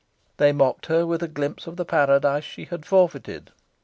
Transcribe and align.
They 0.37 0.51
mocked 0.51 0.87
her 0.87 1.05
with 1.05 1.21
a 1.21 1.27
glimpse 1.27 1.67
of 1.67 1.77
the 1.77 1.85
paradise 1.85 2.43
she 2.43 2.65
had 2.65 2.87
forfeited. 2.87 3.51